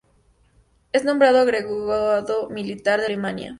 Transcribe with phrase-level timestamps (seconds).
[0.93, 3.49] Es nombrado agregado militar en Alemania.